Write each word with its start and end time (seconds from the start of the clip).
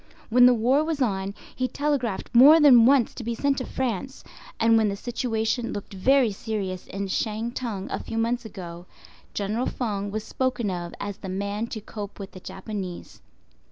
When 0.31 0.47
the 0.47 0.53
war 0.55 0.83
was 0.83 0.99
on, 0.99 1.35
he 1.55 1.67
telegraphed 1.67 2.33
more 2.33 2.59
than 2.59 2.87
once 2.87 3.13
to 3.13 3.23
be 3.23 3.35
sent 3.35 3.59
to 3.59 3.67
France; 3.67 4.23
and 4.59 4.75
when 4.75 4.89
the 4.89 4.95
situation 4.95 5.71
looked 5.73 5.93
very 5.93 6.31
serious 6.31 6.87
in 6.87 7.07
Shantung 7.07 7.87
a 7.91 7.99
few 7.99 8.17
months 8.17 8.43
ago, 8.43 8.87
General 9.35 9.67
Feng 9.67 10.09
was 10.09 10.23
spoken 10.23 10.71
of 10.71 10.95
as 10.99 11.17
the 11.17 11.29
man 11.29 11.67
to 11.67 11.81
cope 11.81 12.17
with 12.17 12.31
the 12.31 12.39
Japanese. 12.39 13.21